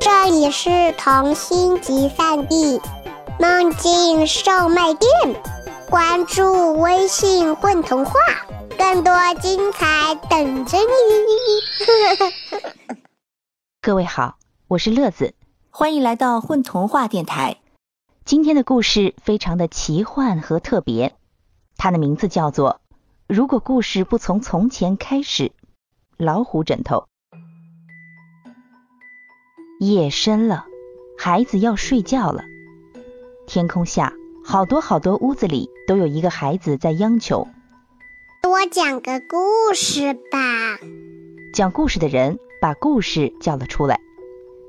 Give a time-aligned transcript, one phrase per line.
[0.00, 2.80] 这里是童心集散地，
[3.38, 5.10] 梦境售卖店。
[5.90, 8.12] 关注微信“混童话”，
[8.78, 10.84] 更多精彩等着你。
[13.82, 15.34] 各位好，我是乐子，
[15.70, 17.58] 欢迎来到混童话电台。
[18.24, 21.14] 今天的故事非常的奇幻和特别，
[21.76, 22.80] 它的名字叫做
[23.26, 25.44] 《如果故事不从从前开始》。
[26.16, 27.06] 老虎枕头。
[29.86, 30.66] 夜深了，
[31.16, 32.44] 孩子要睡觉了。
[33.46, 34.12] 天空下，
[34.44, 37.46] 好多好多屋子里都有一个孩子在央求
[38.42, 40.78] ：“给我讲个故事吧。”
[41.54, 44.00] 讲故事的人把故事叫了出来。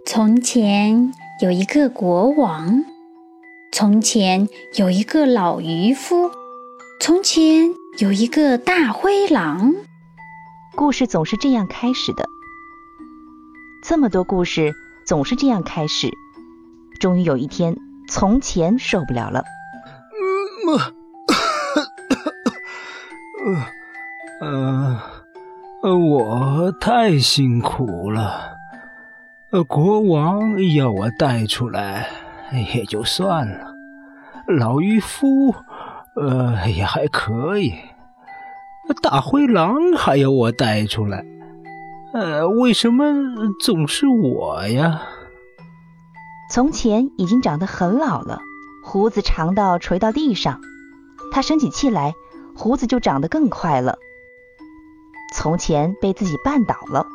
[0.06, 1.12] 从前
[1.42, 2.86] 有一个国王，
[3.72, 6.32] 从前有一个老渔夫，
[7.02, 9.76] 从前有一个大灰狼。
[10.76, 12.30] 故事总是这样开始的。
[13.82, 14.74] 这么多故事。
[15.08, 16.10] 总是这样开始，
[17.00, 17.78] 终于有一天，
[18.10, 19.42] 从前受不了了。
[24.42, 24.98] 嗯，
[25.82, 28.58] 呃，我太辛苦了。
[29.52, 32.10] 呃，国王要我带出来
[32.76, 33.74] 也就算了，
[34.46, 35.56] 老渔夫，
[36.18, 37.74] 呃，也还可以。
[39.02, 41.24] 大灰狼还要我带出来。
[42.14, 43.06] 呃，为什么
[43.60, 45.02] 总是我呀？
[46.50, 48.42] 从前已经长得很老了，
[48.84, 50.62] 胡子长到垂到地上。
[51.32, 52.16] 他生起气来，
[52.56, 53.98] 胡子就长得更快了。
[55.34, 57.06] 从前被自己绊倒了，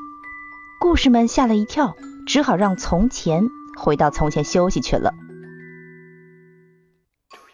[0.79, 1.97] 故事们吓了一跳，
[2.27, 5.15] 只好让从前回到从前休息去了。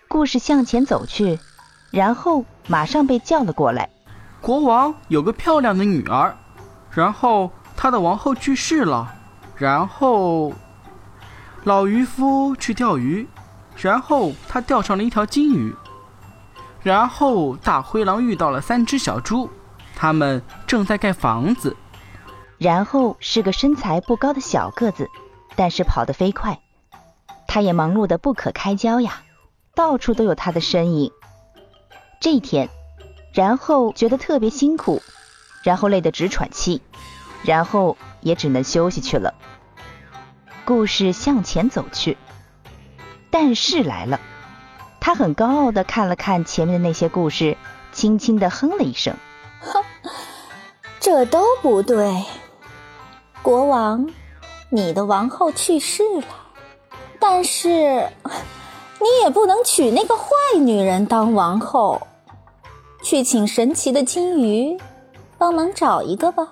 [0.08, 1.38] 故事向前走去，
[1.92, 3.88] 然后马上被叫了过来。
[4.40, 6.36] 国王有个漂亮的女儿。
[6.90, 9.14] 然后他的王后去世了，
[9.56, 10.52] 然后
[11.64, 13.28] 老渔夫去钓鱼，
[13.76, 15.74] 然后他钓上了一条金鱼，
[16.82, 19.50] 然后大灰狼遇到了三只小猪，
[19.94, 21.76] 他们正在盖房子，
[22.56, 25.08] 然后是个身材不高的小个子，
[25.54, 26.58] 但是跑得飞快，
[27.46, 29.22] 他也忙碌得不可开交呀，
[29.74, 31.12] 到处都有他的身影。
[32.20, 32.68] 这一天，
[33.32, 35.00] 然后觉得特别辛苦。
[35.68, 36.80] 然后累得直喘气，
[37.42, 39.34] 然后也只能休息去了。
[40.64, 42.16] 故事向前走去，
[43.30, 44.18] 但是来了，
[44.98, 47.58] 他很高傲的看了看前面的那些故事，
[47.92, 49.14] 轻轻的哼了一声
[49.60, 49.84] ：“哼，
[51.00, 52.24] 这都不对。
[53.42, 54.08] 国王，
[54.70, 56.24] 你的王后去世了，
[57.20, 62.06] 但是你也不能娶那个坏女人当王后，
[63.02, 64.74] 去请神奇的金鱼。”
[65.38, 66.48] 帮忙找一个吧，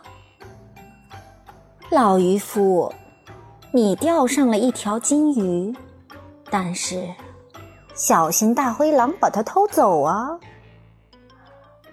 [1.91, 2.95] 老渔夫，
[3.73, 5.77] 你钓上了一条金鱼，
[6.51, 7.05] 但是
[7.95, 10.39] 小心大灰狼把它偷走啊！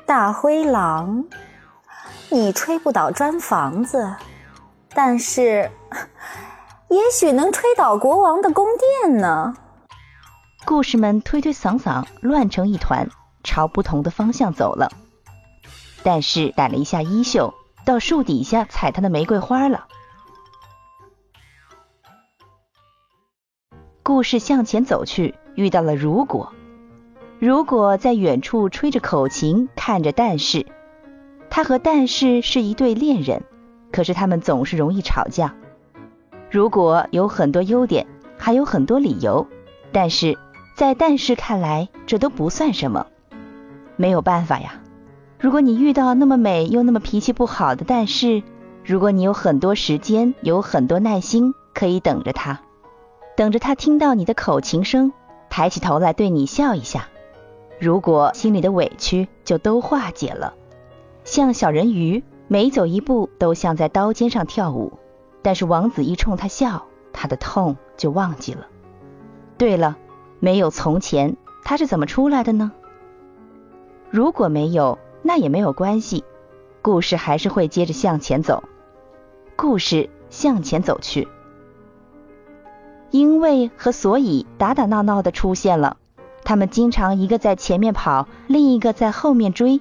[0.06, 1.26] 大灰狼，
[2.30, 4.16] 你吹不倒砖房子，
[4.94, 5.72] 但是
[6.90, 8.68] 也许能吹倒国王的宫
[9.02, 9.56] 殿呢。
[10.64, 13.10] 故事们推推搡搡，乱成一团，
[13.44, 14.92] 朝不同的方向走了。
[16.04, 17.54] 但是掸了一下衣袖，
[17.86, 19.88] 到树底下采他的玫瑰花了。
[24.04, 26.52] 故事向前走去，遇到了如果。
[27.40, 30.66] 如果在远处吹着口琴，看着但是，
[31.50, 33.44] 他和但是是一对恋人，
[33.92, 35.56] 可是他们总是容易吵架。
[36.52, 38.06] 如果有很多优点，
[38.38, 39.48] 还有很多理由，
[39.92, 40.38] 但是
[40.76, 43.08] 在但是看来，这都不算什么。
[43.96, 44.82] 没有办法呀。
[45.44, 48.42] 如果你遇到那么美又那么脾气不好的，但是
[48.86, 52.62] 如果你有很多时间，有很多耐心，可以等着他，
[53.36, 55.12] 等着他听到你的口琴声，
[55.50, 57.10] 抬起头来对你笑一下，
[57.78, 60.54] 如果心里的委屈就都化解了。
[61.26, 64.94] 像小人鱼，每走一步都像在刀尖上跳舞，
[65.42, 68.68] 但是王子一冲他笑，他的痛就忘记了。
[69.58, 69.98] 对了，
[70.40, 71.36] 没有从前，
[71.66, 72.72] 他是怎么出来的呢？
[74.10, 74.98] 如果没有。
[75.24, 76.24] 那也没有关系，
[76.82, 78.64] 故事还是会接着向前走。
[79.56, 81.28] 故事向前走去，
[83.10, 85.98] 因为和所以打打闹闹的出现了。
[86.44, 89.80] 他们经常一个在前面跑，另一个在后面追，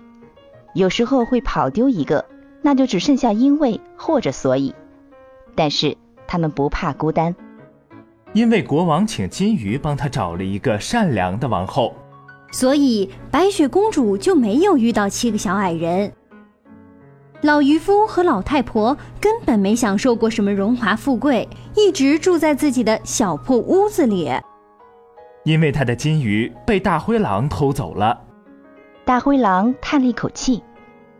[0.74, 2.24] 有时候会跑丢一个，
[2.60, 4.74] 那就只剩下因为或者所以。
[5.56, 5.96] 但是
[6.26, 7.34] 他们不怕孤单，
[8.32, 11.94] 因为国王请金鱼帮他找了一个善良的王后。
[12.52, 16.12] 所以白雪公主就没有遇到七个小矮人。
[17.40, 24.30] 老渔夫和老太婆根本没享受过什么荣华富贵，一直住在自己的小破屋子里。
[25.44, 28.16] 因为他的金鱼被大灰狼偷走了。
[29.04, 30.62] 大灰狼叹了一口气：“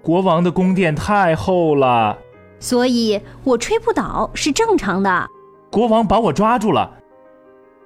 [0.01, 2.17] 国王的宫殿太厚了，
[2.61, 5.29] 所以我吹不倒是正常的。
[5.73, 6.99] 国王把我抓住了，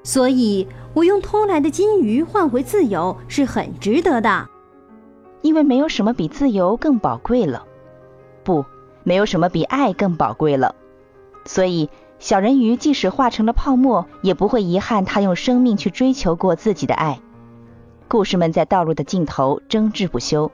[0.07, 4.49] 所以我用偷来的金鱼换回自由是很值得的。
[5.43, 7.67] 因为没有什么比自由更宝贵了。”
[8.45, 8.65] 不，
[9.03, 10.77] 没有什么比爱更宝贵了。
[11.45, 17.19] 所以，小人鱼即使化成了泡沫，也不会遗憾他用生命去追求过自己的爱。
[18.07, 20.53] 故事们在道路的尽头争执不休。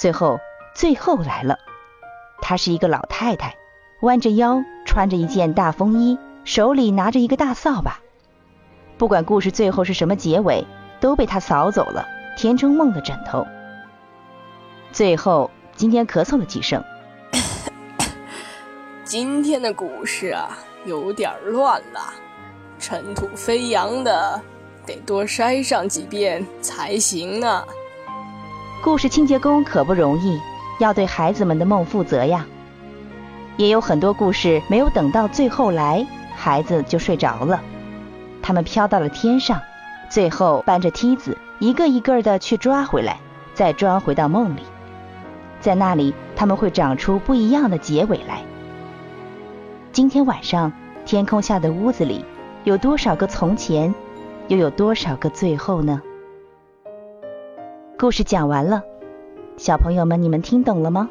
[0.00, 0.38] 最后，
[0.74, 1.58] 最后来了。
[2.40, 3.54] 她是一个老太太，
[4.00, 7.98] 弯着腰，穿着一件大风衣，手里拿着一个大扫把。
[8.96, 10.64] 不管故事最后是什么结尾，
[11.00, 12.06] 都被他扫走了，
[12.38, 13.44] 填成梦的枕头。
[14.92, 16.82] 最后，今天咳嗽了几声。
[19.04, 22.14] 今天的故事啊，有点乱了，
[22.78, 24.40] 尘土飞扬的，
[24.86, 27.64] 得多筛上几遍才行呢。
[28.84, 30.40] 故事清洁工可不容易，
[30.78, 32.46] 要对孩子们的梦负责呀。
[33.56, 36.06] 也有很多故事没有等到最后来，
[36.46, 37.60] 孩子就睡着了。
[38.40, 39.60] 他们飘到了天上，
[40.08, 43.18] 最后搬着梯子，一个一个的去抓回来，
[43.52, 44.60] 再装回到梦里。
[45.58, 48.42] 在那里，他们会长出不一样的结尾来。
[49.90, 50.72] 今天晚上，
[51.04, 52.24] 天空下的屋子里，
[52.62, 53.92] 有多少个从前，
[54.46, 56.00] 又有多少个最后呢？
[57.98, 58.84] 故事讲完了，
[59.56, 61.08] 小朋友们，你们听懂了吗？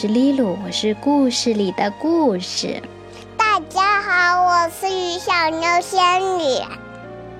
[0.00, 2.80] 是丽露，我是故事里的故事。
[3.36, 6.64] 大家好，我是于小妞仙女。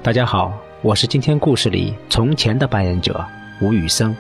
[0.03, 0.53] 大家好，
[0.83, 3.25] 我是今天故事里从前的扮演者
[3.61, 4.13] 吴宇森。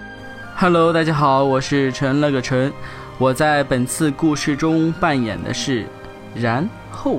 [0.54, 2.72] Hello，大家好，我是陈了个陈，
[3.18, 5.84] 我在本次故事中扮演的是
[6.32, 7.18] 然后，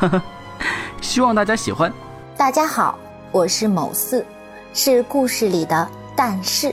[1.02, 1.92] 希望大家喜欢。
[2.36, 2.96] 大家好，
[3.32, 4.24] 我是某四，
[4.72, 6.72] 是故事里的但是。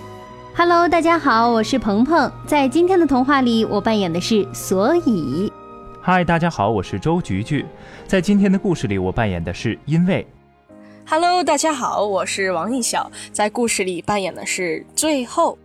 [0.57, 5.54] Hello，大家好，我是鹏鹏，在今天的童话里，我扮演的是所以。
[6.01, 7.63] 嗨，大家好，我是周菊菊，
[8.07, 10.25] 在今天的故事里，我扮演的是因为。
[11.07, 15.56] Hello，大家好，我是王艺晓，在故事里扮演的是最后。